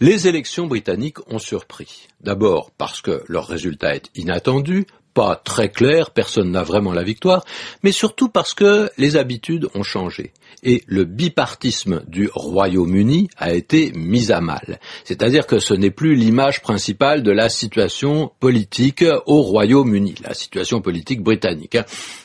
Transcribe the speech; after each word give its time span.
Les 0.00 0.28
élections 0.28 0.68
britanniques 0.68 1.18
ont 1.28 1.40
surpris. 1.40 2.06
D'abord 2.20 2.70
parce 2.70 3.00
que 3.00 3.24
leur 3.26 3.48
résultat 3.48 3.96
est 3.96 4.10
inattendu, 4.14 4.86
pas 5.14 5.36
très 5.36 5.70
clair, 5.70 6.10
personne 6.10 6.50
n'a 6.50 6.62
vraiment 6.62 6.92
la 6.92 7.02
victoire, 7.02 7.44
mais 7.82 7.92
surtout 7.92 8.28
parce 8.28 8.54
que 8.54 8.90
les 8.98 9.16
habitudes 9.16 9.68
ont 9.74 9.82
changé 9.82 10.32
et 10.62 10.82
le 10.86 11.04
bipartisme 11.04 12.02
du 12.08 12.28
Royaume-Uni 12.32 13.28
a 13.36 13.52
été 13.52 13.92
mis 13.94 14.32
à 14.32 14.40
mal. 14.40 14.80
C'est-à-dire 15.04 15.46
que 15.46 15.58
ce 15.58 15.74
n'est 15.74 15.90
plus 15.90 16.14
l'image 16.14 16.62
principale 16.62 17.22
de 17.22 17.30
la 17.30 17.48
situation 17.48 18.32
politique 18.40 19.04
au 19.26 19.42
Royaume-Uni, 19.42 20.16
la 20.22 20.34
situation 20.34 20.80
politique 20.80 21.22
britannique. 21.22 21.76
Hein. 21.76 21.84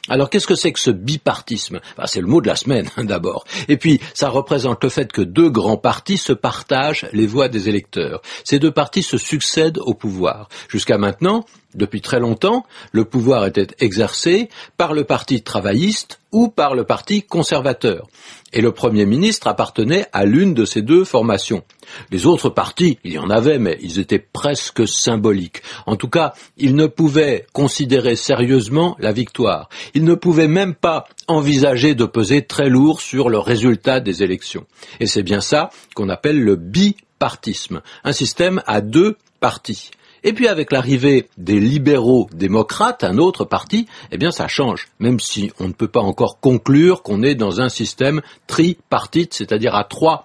Alors 0.09 0.29
qu'est-ce 0.29 0.47
que 0.47 0.55
c'est 0.55 0.71
que 0.71 0.79
ce 0.79 0.91
bipartisme? 0.91 1.79
C'est 2.05 2.21
le 2.21 2.27
mot 2.27 2.41
de 2.41 2.47
la 2.47 2.55
semaine 2.55 2.89
d'abord. 2.97 3.45
Et 3.68 3.77
puis 3.77 4.00
ça 4.13 4.29
représente 4.29 4.84
le 4.84 4.89
fait 4.89 5.11
que 5.11 5.21
deux 5.21 5.50
grands 5.50 5.77
partis 5.77 6.18
se 6.18 6.34
partagent 6.34 7.07
les 7.13 7.27
voix 7.27 7.50
des 7.50 7.70
électeurs. 7.70 8.21
Ces 8.43 8.59
deux 8.59 8.71
partis 8.71 9.04
se 9.04 9.18
succèdent 9.18 9.80
au 9.80 9.94
pouvoir. 9.94 10.50
Jusqu'à 10.68 10.98
maintenant, 10.98 11.45
depuis 11.76 12.02
très 12.02 12.20
longtemps, 12.20 12.66
le 12.92 13.05
pouvoir 13.05 13.46
était 13.46 13.68
exercé 13.80 14.50
par 14.78 14.94
le 14.94 15.04
parti 15.04 15.42
travailliste 15.42 16.20
ou 16.32 16.48
par 16.48 16.76
le 16.76 16.84
parti 16.84 17.23
conservateur. 17.23 18.08
Et 18.52 18.62
le 18.62 18.72
Premier 18.72 19.06
ministre 19.06 19.48
appartenait 19.48 20.08
à 20.14 20.26
l'une 20.26 20.54
de 20.54 20.66
ces 20.66 20.82
deux 20.82 21.06
formations. 21.06 21.64
Les 22.12 22.26
autres 22.26 22.50
partis, 22.50 23.00
il 23.04 23.14
y 23.14 23.20
en 23.20 23.30
avait, 23.30 23.59
mais 23.59 23.78
ils 23.82 24.00
étaient 24.00 24.20
presque 24.20 24.88
symboliques. 24.88 25.62
En 25.86 25.96
tout 25.96 26.08
cas, 26.08 26.34
ils 26.58 26.76
ne 26.76 26.88
pouvaient 26.88 27.46
considérer 27.54 28.16
sérieusement 28.16 28.95
la 29.00 29.12
victoire. 29.12 29.70
Ils 29.94 30.04
ne 30.04 30.16
pouvaient 30.16 30.48
même 30.48 30.76
pas 30.76 31.06
envisager 31.28 31.95
de 31.95 32.06
peser 32.06 32.44
très 32.44 32.70
lourd 32.70 33.02
sur 33.02 33.30
le 33.30 33.40
résultat 33.40 34.00
des 34.00 34.23
élections. 34.23 34.66
Et 35.00 35.08
c'est 35.08 35.23
bien 35.23 35.42
ça 35.42 35.70
qu'on 35.95 36.09
appelle 36.09 36.42
le 36.42 36.56
bipartisme, 36.56 37.81
un 38.04 38.14
système 38.14 38.62
à 38.66 38.81
deux 38.81 39.18
partis. 39.40 39.92
Et 40.23 40.34
puis 40.34 40.48
avec 40.48 40.72
l'arrivée 40.72 41.30
des 41.38 41.59
libéraux 41.59 42.30
démocrates, 42.34 43.03
un 43.03 43.17
autre 43.17 43.44
parti, 43.45 43.88
eh 44.11 44.17
bien 44.17 44.31
ça 44.31 44.47
change, 44.47 44.88
même 45.00 45.20
si 45.20 45.52
on 45.59 45.67
ne 45.67 45.73
peut 45.73 45.88
pas 45.88 46.00
encore 46.00 46.39
conclure 46.39 47.03
qu'on 47.03 47.23
est 47.23 47.36
dans 47.36 47.59
un 47.59 47.70
système 47.70 48.22
tripartite, 48.47 49.34
c'est-à-dire 49.34 49.75
à 49.75 49.84
trois 49.84 50.23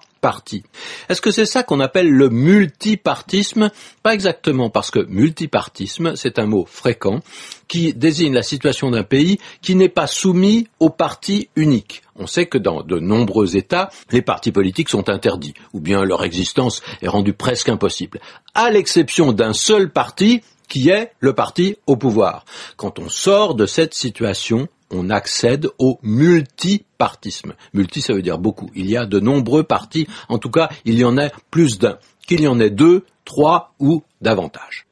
Est-ce 1.07 1.21
que 1.21 1.31
c'est 1.31 1.45
ça 1.45 1.63
qu'on 1.63 1.79
appelle 1.79 2.09
le 2.09 2.29
multipartisme? 2.29 3.71
Pas 4.03 4.13
exactement, 4.13 4.69
parce 4.69 4.91
que 4.91 4.99
multipartisme, 4.99 6.15
c'est 6.15 6.39
un 6.39 6.45
mot 6.45 6.65
fréquent 6.65 7.19
qui 7.67 7.93
désigne 7.93 8.33
la 8.33 8.43
situation 8.43 8.91
d'un 8.91 9.03
pays 9.03 9.39
qui 9.61 9.75
n'est 9.75 9.89
pas 9.89 10.07
soumis 10.07 10.67
au 10.79 10.89
parti 10.89 11.49
unique. 11.55 12.01
On 12.15 12.27
sait 12.27 12.47
que 12.47 12.57
dans 12.57 12.83
de 12.83 12.99
nombreux 12.99 13.55
États, 13.55 13.89
les 14.11 14.21
partis 14.21 14.51
politiques 14.51 14.89
sont 14.89 15.09
interdits, 15.09 15.53
ou 15.73 15.79
bien 15.79 16.03
leur 16.03 16.23
existence 16.23 16.81
est 17.01 17.07
rendue 17.07 17.33
presque 17.33 17.69
impossible, 17.69 18.19
à 18.53 18.69
l'exception 18.71 19.31
d'un 19.31 19.53
seul 19.53 19.91
parti 19.91 20.41
qui 20.67 20.89
est 20.89 21.11
le 21.19 21.33
parti 21.33 21.77
au 21.87 21.95
pouvoir. 21.95 22.45
Quand 22.77 22.99
on 22.99 23.09
sort 23.09 23.55
de 23.55 23.65
cette 23.65 23.93
situation, 23.93 24.67
on 24.91 25.09
accède 25.09 25.67
au 25.77 25.99
multipartisme. 26.01 27.53
Multi, 27.73 28.01
ça 28.01 28.13
veut 28.13 28.21
dire 28.21 28.39
beaucoup. 28.39 28.69
Il 28.75 28.89
y 28.89 28.97
a 28.97 29.05
de 29.05 29.19
nombreux 29.19 29.63
partis. 29.63 30.07
En 30.27 30.37
tout 30.37 30.51
cas, 30.51 30.69
il 30.85 30.97
y 30.97 31.05
en 31.05 31.17
a 31.17 31.29
plus 31.51 31.79
d'un. 31.79 31.97
Qu'il 32.27 32.41
y 32.41 32.47
en 32.47 32.59
ait 32.59 32.69
deux, 32.69 33.05
trois 33.25 33.73
ou 33.79 34.03
davantage. 34.21 34.88